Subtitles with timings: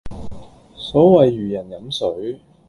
[0.75, 2.39] 所謂如人飲水